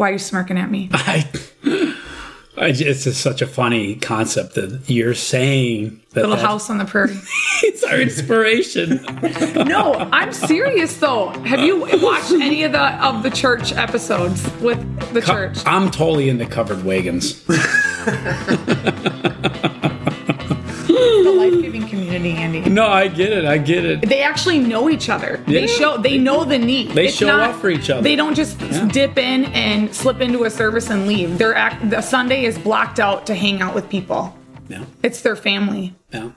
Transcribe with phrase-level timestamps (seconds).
[0.00, 0.88] Why are you smirking at me?
[0.94, 1.28] I,
[2.56, 6.78] I it's just such a funny concept that you're saying that Little that- house on
[6.78, 7.20] the prairie.
[7.62, 9.04] it's our inspiration.
[9.68, 11.28] No, I'm serious though.
[11.44, 14.80] Have you watched any of the of the church episodes with
[15.12, 15.58] the church?
[15.66, 17.44] I'm totally into covered wagons.
[22.10, 22.70] The life community, Andy.
[22.70, 23.44] No, I get it.
[23.44, 24.02] I get it.
[24.02, 25.40] They actually know each other.
[25.46, 26.90] They show they know the need.
[26.90, 28.02] They show up for each other.
[28.02, 28.58] They don't just
[28.92, 31.38] dip in and slip into a service and leave.
[31.38, 34.36] They're act, the Sunday is blocked out to hang out with people.
[34.68, 35.94] No, It's their family.
[36.12, 36.32] no.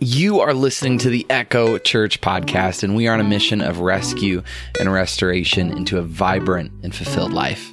[0.00, 3.80] You are listening to the Echo Church podcast, and we are on a mission of
[3.80, 4.42] rescue
[4.80, 7.70] and restoration into a vibrant and fulfilled life.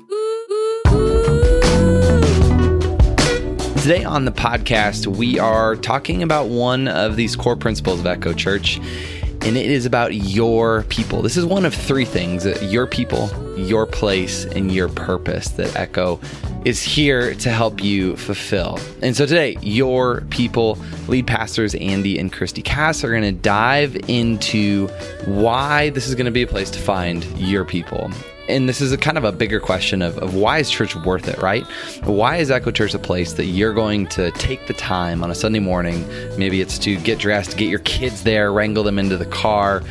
[3.85, 8.33] Today on the podcast, we are talking about one of these core principles of Echo
[8.33, 11.21] Church, and it is about your people.
[11.21, 15.75] This is one of three things uh, your people, your place, and your purpose that
[15.75, 16.19] Echo
[16.65, 18.79] is here to help you fulfill.
[19.03, 23.95] And so today, your people, lead pastors Andy and Christy Cass, are going to dive
[24.09, 24.87] into
[25.25, 28.09] why this is going to be a place to find your people.
[28.47, 31.27] And this is a kind of a bigger question of, of why is church worth
[31.27, 31.63] it, right?
[32.03, 35.35] Why is Echo Church a place that you're going to take the time on a
[35.35, 36.07] Sunday morning?
[36.37, 39.81] Maybe it's to get dressed, get your kids there, wrangle them into the car,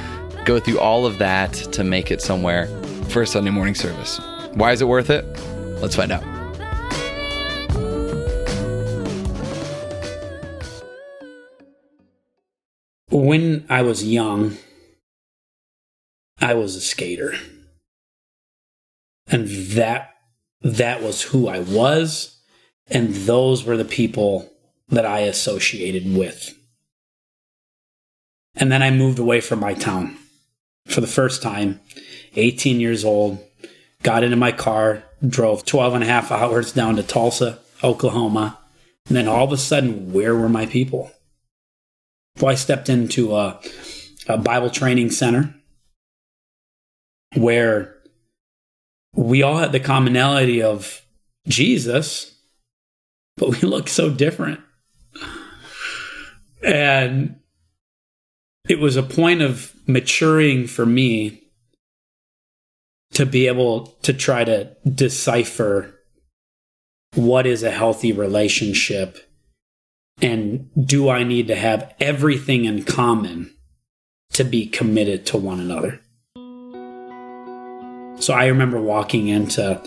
[0.45, 2.69] go through all of that to make it somewhere
[3.09, 4.21] for a Sunday morning service.
[4.53, 5.25] Why is it worth it?
[5.81, 6.23] Let's find out.
[13.11, 14.59] When I was young,
[16.41, 17.35] I was a skater.
[19.27, 20.11] And that
[20.63, 22.35] that was who I was
[22.89, 24.51] and those were the people
[24.89, 26.57] that I associated with.
[28.57, 30.17] And then I moved away from my town
[30.87, 31.81] for the first time,
[32.37, 33.43] 18 years old,
[34.03, 38.59] got into my car, drove 12 and a half hours down to Tulsa, Oklahoma.
[39.09, 41.11] And then all of a sudden, where were my people?
[42.41, 43.61] Well, I stepped into a,
[44.29, 45.55] a Bible training center
[47.35, 47.94] where
[49.15, 51.03] we all had the commonality of
[51.49, 52.35] Jesus,
[53.37, 54.61] but we look so different.
[56.63, 57.37] And
[58.69, 61.43] it was a point of maturing for me
[63.13, 65.95] to be able to try to decipher
[67.15, 69.31] what is a healthy relationship
[70.23, 73.55] and do I need to have everything in common
[74.33, 76.01] to be committed to one another?
[78.25, 79.79] So I remember walking into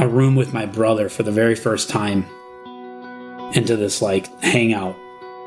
[0.00, 2.26] a room with my brother for the very first time
[3.54, 4.96] into this like hangout.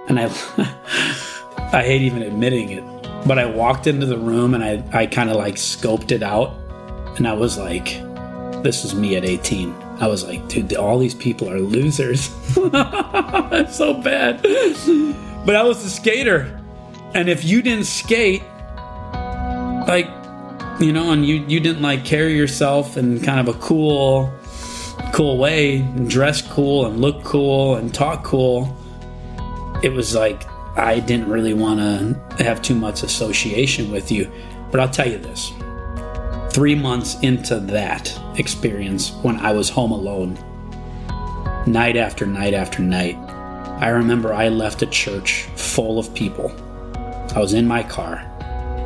[0.07, 0.23] And I
[1.73, 2.83] I hate even admitting it,
[3.27, 6.55] but I walked into the room and I, I kind of like scoped it out
[7.17, 7.87] and I was like,
[8.63, 9.73] this is me at 18.
[9.99, 12.29] I was like, dude, all these people are losers.
[13.69, 14.41] So bad.
[15.45, 16.61] But I was a skater.
[17.13, 18.43] And if you didn't skate,
[19.87, 20.07] like,
[20.79, 24.33] you know, and you, you didn't like carry yourself in kind of a cool,
[25.13, 28.75] cool way, and dress cool and look cool and talk cool,
[29.83, 30.43] it was like
[30.77, 34.31] I didn't really want to have too much association with you.
[34.71, 35.53] But I'll tell you this
[36.49, 40.37] three months into that experience, when I was home alone,
[41.67, 43.15] night after night after night,
[43.81, 46.53] I remember I left a church full of people.
[47.35, 48.25] I was in my car,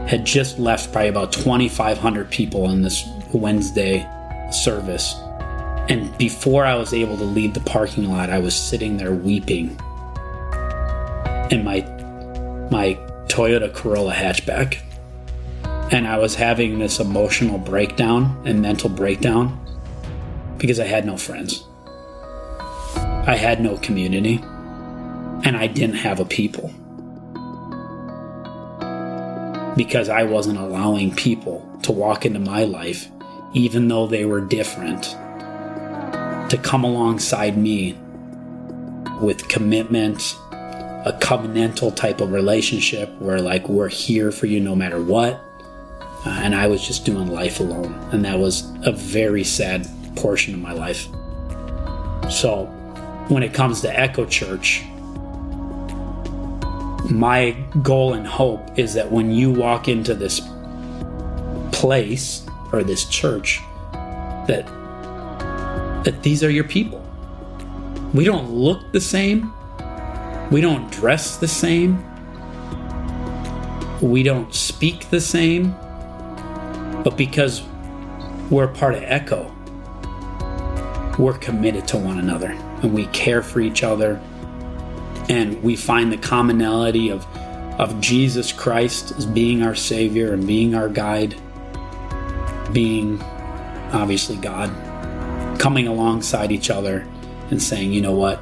[0.10, 4.10] had just left probably about 2,500 people in this Wednesday
[4.52, 5.14] service.
[5.88, 9.80] And before I was able to leave the parking lot, I was sitting there weeping
[11.52, 11.82] in my
[12.72, 12.98] my
[13.28, 14.80] Toyota Corolla hatchback.
[15.92, 19.64] And I was having this emotional breakdown and mental breakdown
[20.58, 21.64] because I had no friends.
[22.96, 24.40] I had no community.
[25.44, 26.74] And I didn't have a people.
[29.80, 33.08] Because I wasn't allowing people to walk into my life,
[33.54, 35.04] even though they were different,
[36.50, 37.98] to come alongside me
[39.22, 45.02] with commitment, a covenantal type of relationship where, like, we're here for you no matter
[45.02, 45.40] what.
[46.26, 47.94] Uh, and I was just doing life alone.
[48.12, 49.88] And that was a very sad
[50.18, 51.08] portion of my life.
[52.30, 52.66] So,
[53.30, 54.84] when it comes to Echo Church,
[57.10, 57.52] my
[57.82, 60.42] goal and hope is that when you walk into this
[61.72, 63.60] place or this church,
[64.48, 64.66] that
[66.04, 67.06] that these are your people.
[68.14, 69.54] We don't look the same.
[70.50, 72.04] We don't dress the same.
[74.02, 75.76] We don't speak the same.
[77.04, 77.64] But because
[78.50, 79.54] we're part of Echo,
[81.20, 82.52] we're committed to one another
[82.82, 84.22] and we care for each other
[85.30, 87.26] and we find the commonality of
[87.80, 91.36] of Jesus Christ as being our savior and being our guide
[92.74, 93.22] being
[93.94, 94.70] obviously God
[95.60, 97.08] coming alongside each other
[97.52, 98.42] and saying you know what?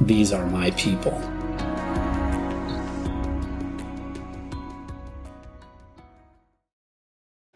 [0.00, 1.20] These are my people.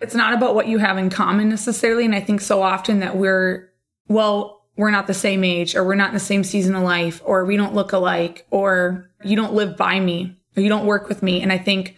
[0.01, 3.17] It's not about what you have in common necessarily and i think so often that
[3.17, 3.71] we're
[4.09, 7.21] well we're not the same age or we're not in the same season of life
[7.27, 11.07] or we don't look alike or you don't live by me or you don't work
[11.07, 11.43] with me.
[11.43, 11.97] And I think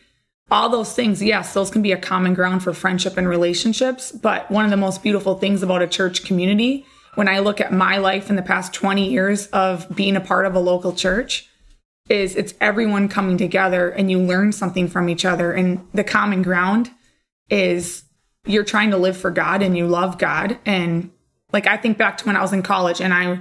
[0.51, 4.11] all those things, yes, those can be a common ground for friendship and relationships.
[4.11, 6.85] But one of the most beautiful things about a church community,
[7.15, 10.45] when I look at my life in the past 20 years of being a part
[10.45, 11.49] of a local church,
[12.09, 15.53] is it's everyone coming together and you learn something from each other.
[15.53, 16.91] And the common ground
[17.49, 18.03] is
[18.45, 21.13] you're trying to live for God and you love God and
[21.53, 23.41] like I think back to when I was in college and I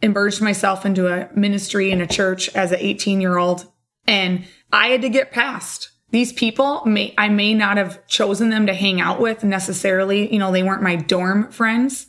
[0.00, 3.66] immersed myself into a ministry in a church as an 18 year old
[4.06, 8.66] and I had to get past these people may I may not have chosen them
[8.66, 12.06] to hang out with necessarily, you know, they weren't my dorm friends.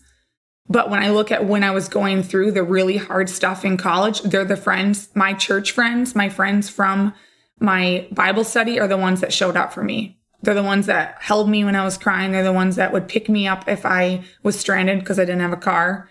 [0.67, 3.75] But when I look at when I was going through the really hard stuff in
[3.75, 7.13] college, they're the friends, my church friends, my friends from
[7.59, 10.18] my Bible study are the ones that showed up for me.
[10.41, 12.31] They're the ones that held me when I was crying.
[12.31, 15.41] They're the ones that would pick me up if I was stranded because I didn't
[15.41, 16.09] have a car.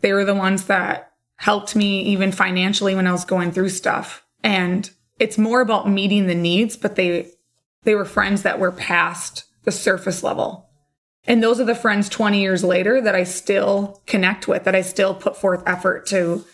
[0.00, 4.24] They were the ones that helped me even financially when I was going through stuff.
[4.44, 7.30] And it's more about meeting the needs, but they
[7.82, 10.68] they were friends that were past the surface level.
[11.24, 14.82] And those are the friends 20 years later that I still connect with, that I
[14.82, 16.44] still put forth effort to,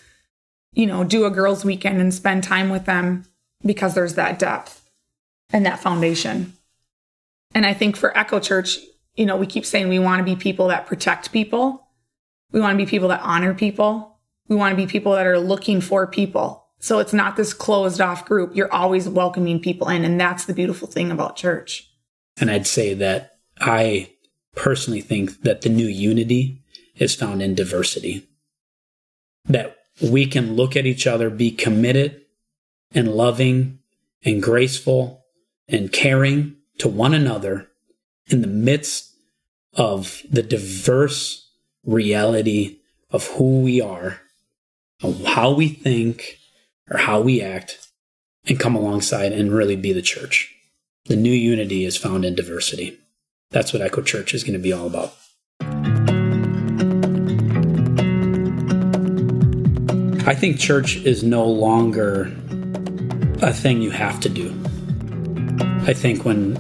[0.73, 3.25] you know, do a girls' weekend and spend time with them
[3.64, 4.88] because there's that depth
[5.52, 6.56] and that foundation.
[7.56, 8.81] And I think for Echo Church,
[9.14, 11.88] you know, we keep saying we want to be people that protect people.
[12.53, 14.19] We want to be people that honor people.
[14.47, 16.67] We want to be people that are looking for people.
[16.81, 18.55] So it's not this closed off group.
[18.55, 20.05] You're always welcoming people in.
[20.05, 21.91] And that's the beautiful thing about church.
[22.38, 24.11] And I'd say that I
[24.55, 26.62] personally think that the new unity
[26.97, 28.29] is found in diversity.
[29.47, 32.20] That we can look at each other, be committed
[32.93, 33.79] and loving
[34.26, 35.25] and graceful
[35.69, 37.69] and caring to one another
[38.28, 39.14] in the midst
[39.75, 41.50] of the diverse
[41.84, 42.78] reality
[43.11, 44.20] of who we are,
[45.02, 46.38] of how we think,
[46.90, 47.88] or how we act,
[48.46, 50.55] and come alongside and really be the church.
[51.06, 52.99] The new unity is found in diversity.
[53.50, 55.14] That's what Echo Church is going to be all about.
[60.28, 62.32] I think church is no longer
[63.43, 64.65] a thing you have to do.
[65.87, 66.59] I think when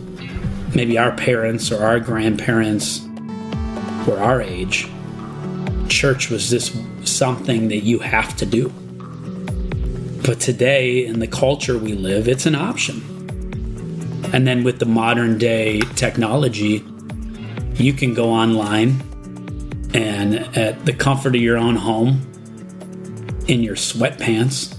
[0.72, 3.00] maybe our parents or our grandparents
[4.06, 4.88] were our age,
[5.88, 8.68] church was just something that you have to do.
[10.24, 13.02] But today, in the culture we live, it's an option.
[14.32, 16.84] And then with the modern day technology,
[17.74, 19.02] you can go online
[19.92, 22.20] and at the comfort of your own home,
[23.48, 24.76] in your sweatpants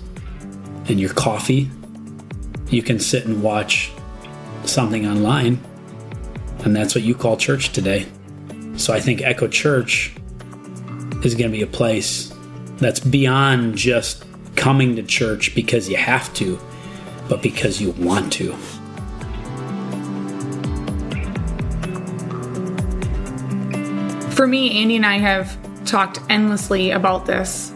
[0.88, 1.70] and your coffee,
[2.70, 3.92] you can sit and watch
[4.68, 5.60] something online.
[6.64, 8.06] And that's what you call church today.
[8.76, 10.16] So I think Echo Church
[11.24, 12.34] is going to be a place
[12.78, 14.26] that's beyond just
[14.56, 16.60] coming to church because you have to,
[17.28, 18.54] but because you want to.
[24.32, 27.72] For me, Andy and I have talked endlessly about this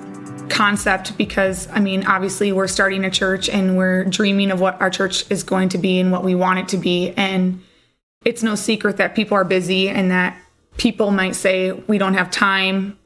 [0.62, 4.92] concept because, I mean, obviously we're starting a church and we're dreaming of what our
[4.92, 7.16] church is going to be and what we want it to be.
[7.18, 7.64] And
[8.26, 10.38] it's no secret that people are busy and that
[10.78, 13.00] people might say, we don't have time.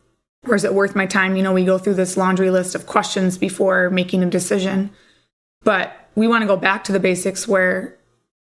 [0.46, 1.38] Or is it worth my time?
[1.38, 4.90] You know, we go through this laundry list of questions before making a decision.
[5.64, 7.98] But we want to go back to the basics where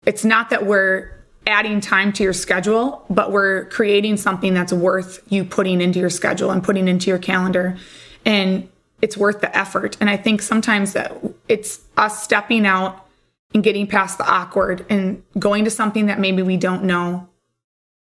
[0.06, 1.10] it's not that we're
[1.48, 6.12] adding time to your schedule, but we're creating something that's worth you putting into your
[6.12, 7.80] schedule and putting into your calendar.
[8.26, 8.70] And
[9.02, 9.98] it's worth the effort.
[10.00, 11.16] And I think sometimes that
[11.48, 13.08] it's us stepping out
[13.54, 17.28] and getting past the awkward and going to something that maybe we don't know.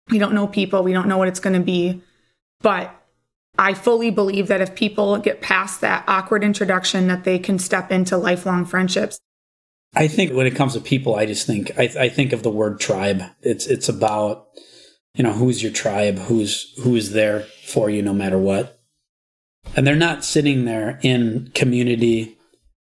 [0.10, 2.02] We don't know people, we don't know what it's going to be.
[2.62, 2.94] But
[3.60, 7.92] I fully believe that if people get past that awkward introduction, that they can step
[7.92, 9.20] into lifelong friendships.
[9.96, 12.52] I think when it comes to people, I just think I, I think of the
[12.52, 13.24] word tribe.
[13.42, 14.48] It's it's about
[15.16, 18.77] you know who's your tribe, who's who's there for you no matter what,
[19.76, 22.38] and they're not sitting there in community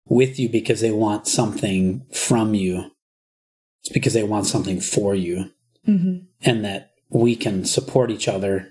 [0.06, 2.90] with you because they want something from you.
[3.80, 5.50] It's because they want something for you,
[5.86, 6.24] mm-hmm.
[6.42, 8.68] and that we can support each other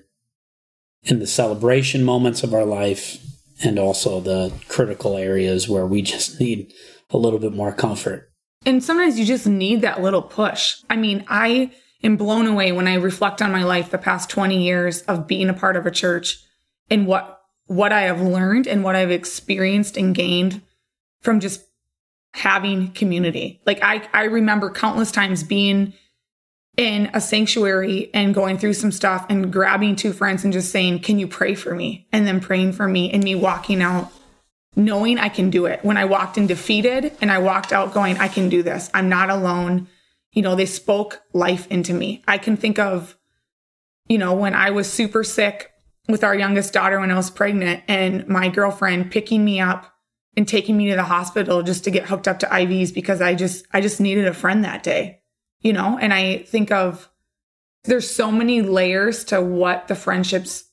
[1.04, 3.18] in the celebration moments of our life
[3.64, 6.74] and also the critical areas where we just need
[7.10, 8.32] a little bit more comfort.
[8.66, 10.78] And sometimes you just need that little push.
[10.90, 11.72] I mean, I
[12.04, 15.50] am blown away when I reflect on my life the past 20 years of being
[15.50, 16.38] a part of a church
[16.90, 20.62] and what what I have learned and what I've experienced and gained
[21.22, 21.66] from just
[22.34, 23.62] having community.
[23.66, 25.94] Like I I remember countless times being
[26.78, 31.00] in a sanctuary and going through some stuff and grabbing two friends and just saying,
[31.00, 34.12] "Can you pray for me?" and then praying for me and me walking out
[34.76, 35.84] knowing I can do it.
[35.84, 38.90] When I walked in defeated and I walked out going, I can do this.
[38.94, 39.88] I'm not alone.
[40.32, 42.24] You know, they spoke life into me.
[42.28, 43.18] I can think of,
[44.08, 45.71] you know, when I was super sick
[46.08, 49.94] with our youngest daughter when I was pregnant and my girlfriend picking me up
[50.36, 53.36] and taking me to the hospital just to get hooked up to IVs because I
[53.36, 55.22] just, I just needed a friend that day,
[55.60, 55.98] you know?
[56.00, 57.10] And I think of,
[57.84, 60.66] there's so many layers to what the friendships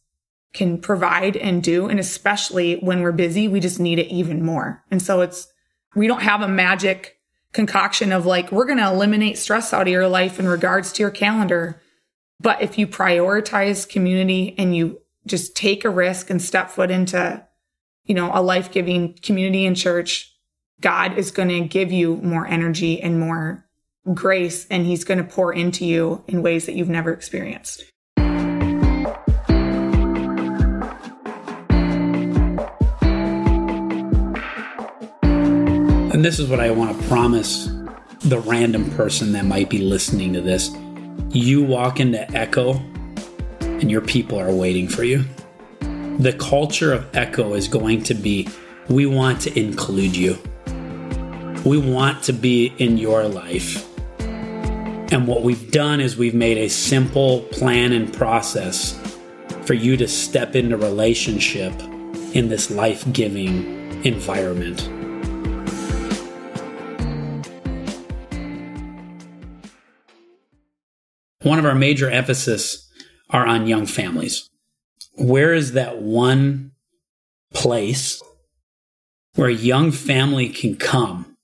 [0.53, 1.89] can provide and do.
[1.89, 4.85] And especially when we're busy, we just need it even more.
[4.91, 5.49] And so it's,
[5.95, 7.19] we don't have a magic
[7.53, 11.03] concoction of like, we're going to eliminate stress out of your life in regards to
[11.03, 11.81] your calendar.
[12.41, 17.45] But if you prioritize community and you just take a risk and step foot into,
[18.05, 20.35] you know, a life giving community and church,
[20.81, 23.67] God is going to give you more energy and more
[24.15, 27.85] grace, and He's going to pour into you in ways that you've never experienced.
[36.19, 37.67] And this is what I want to promise
[38.21, 40.71] the random person that might be listening to this.
[41.29, 42.81] You walk into Echo
[43.81, 45.25] and your people are waiting for you.
[46.19, 48.49] The culture of Echo is going to be
[48.89, 50.39] we want to include you.
[51.65, 53.85] We want to be in your life.
[54.21, 58.99] And what we've done is we've made a simple plan and process
[59.63, 61.73] for you to step into relationship
[62.35, 64.89] in this life giving environment.
[71.49, 72.88] one of our major emphasis
[73.31, 74.49] are on young families.
[75.15, 76.73] Where is that one
[77.53, 78.23] place
[79.35, 81.37] where a young family can come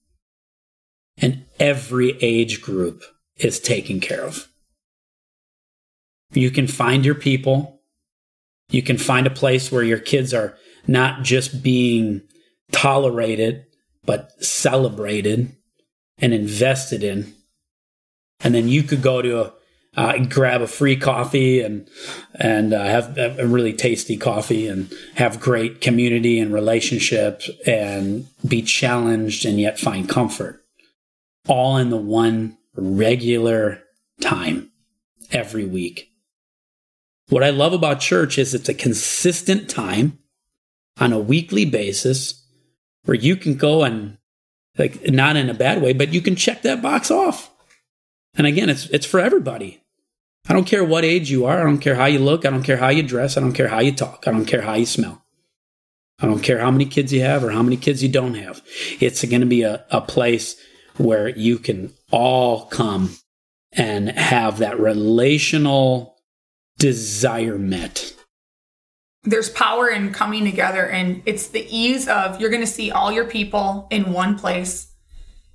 [1.18, 3.02] and every age group
[3.36, 4.48] is taken care of?
[6.32, 7.80] You can find your people.
[8.70, 12.22] You can find a place where your kids are not just being
[12.72, 13.66] tolerated,
[14.04, 15.54] but celebrated
[16.18, 17.34] and invested in.
[18.40, 19.52] And then you could go to a
[19.96, 21.88] uh, grab a free coffee and
[22.34, 28.60] and uh, have a really tasty coffee and have great community and relationships and be
[28.60, 30.64] challenged and yet find comfort
[31.46, 33.82] all in the one regular
[34.20, 34.70] time
[35.30, 36.10] every week.
[37.28, 40.18] What i love about church is it's a consistent time
[40.98, 42.44] on a weekly basis
[43.04, 44.18] where you can go and
[44.76, 47.52] like not in a bad way but you can check that box off.
[48.36, 49.83] And again it's it's for everybody
[50.48, 51.60] I don't care what age you are.
[51.60, 52.44] I don't care how you look.
[52.44, 53.36] I don't care how you dress.
[53.36, 54.24] I don't care how you talk.
[54.26, 55.22] I don't care how you smell.
[56.20, 58.62] I don't care how many kids you have or how many kids you don't have.
[59.00, 60.56] It's going to be a, a place
[60.96, 63.16] where you can all come
[63.72, 66.16] and have that relational
[66.78, 68.12] desire met.
[69.24, 73.10] There's power in coming together, and it's the ease of you're going to see all
[73.10, 74.93] your people in one place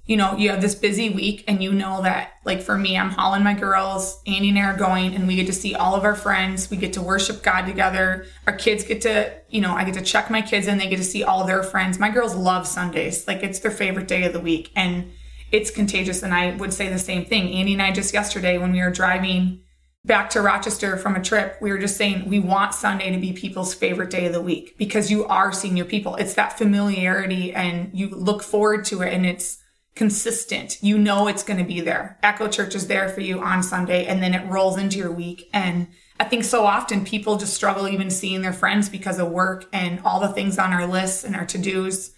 [0.09, 3.11] you know, you have this busy week and you know that, like for me, I'm
[3.11, 6.03] hauling my girls, Andy and I are going, and we get to see all of
[6.03, 6.67] our friends.
[6.71, 8.25] We get to worship God together.
[8.47, 10.97] Our kids get to, you know, I get to check my kids and they get
[10.97, 11.99] to see all their friends.
[11.99, 13.27] My girls love Sundays.
[13.27, 14.71] Like it's their favorite day of the week.
[14.75, 15.11] And
[15.51, 16.23] it's contagious.
[16.23, 17.53] And I would say the same thing.
[17.53, 19.61] Andy and I just yesterday, when we were driving
[20.05, 23.31] back to Rochester from a trip, we were just saying we want Sunday to be
[23.31, 26.15] people's favorite day of the week because you are seeing your people.
[26.15, 29.13] It's that familiarity and you look forward to it.
[29.13, 29.59] And it's,
[29.99, 30.81] consistent.
[30.81, 32.17] You know it's going to be there.
[32.23, 35.49] Echo Church is there for you on Sunday and then it rolls into your week.
[35.51, 39.65] And I think so often people just struggle even seeing their friends because of work
[39.73, 42.11] and all the things on our lists and our to-dos.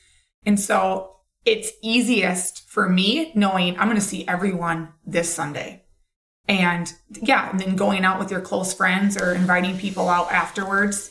[0.46, 5.84] And so it's easiest for me knowing I'm going to see everyone this Sunday.
[6.48, 11.11] And yeah, and then going out with your close friends or inviting people out afterwards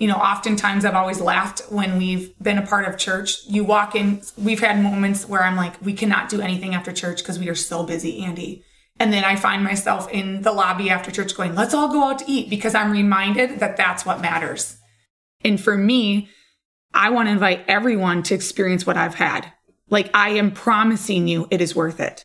[0.00, 3.44] you know, oftentimes I've always laughed when we've been a part of church.
[3.46, 7.18] You walk in, we've had moments where I'm like, we cannot do anything after church
[7.18, 8.64] because we are so busy, Andy.
[8.98, 12.20] And then I find myself in the lobby after church going, let's all go out
[12.20, 14.78] to eat because I'm reminded that that's what matters.
[15.44, 16.30] And for me,
[16.94, 19.52] I want to invite everyone to experience what I've had.
[19.90, 22.24] Like I am promising you it is worth it.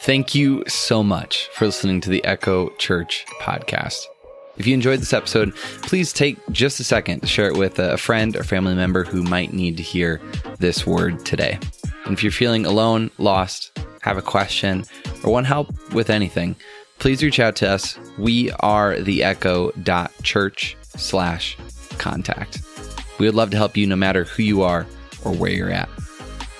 [0.00, 4.06] Thank you so much for listening to the Echo Church podcast.
[4.58, 7.92] If you enjoyed this episode, please take just a second to share it with uh,
[7.92, 10.20] a friend or family member who might need to hear
[10.58, 11.58] this word today.
[12.04, 14.84] And if you're feeling alone, lost, have a question,
[15.24, 16.56] or want help with anything,
[16.98, 17.98] please reach out to us.
[18.18, 21.58] We are the echo.church slash
[21.98, 22.62] contact.
[23.18, 24.86] We would love to help you no matter who you are
[25.24, 25.88] or where you're at.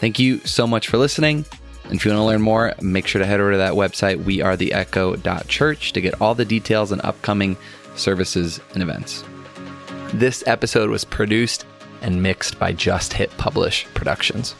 [0.01, 1.45] Thank you so much for listening.
[1.85, 4.25] And if you want to learn more, make sure to head over to that website,
[4.25, 7.57] we are the wearetheecho.church, to get all the details and upcoming
[7.97, 9.25] services and events.
[10.13, 11.67] This episode was produced
[12.03, 14.55] and mixed by Just Hit Publish Productions.